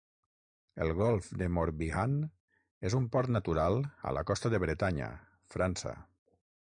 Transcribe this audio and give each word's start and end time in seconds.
El 0.83 0.93
Golf 0.99 1.27
de 1.41 1.49
Morbihan 1.57 2.15
és 2.89 2.95
un 2.99 3.05
port 3.15 3.31
natural 3.35 3.77
a 4.09 4.15
la 4.19 4.23
costa 4.31 4.51
de 4.55 4.61
Bretanya, 4.65 5.11
França. 5.57 5.93